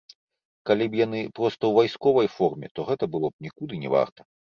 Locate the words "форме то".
2.37-2.87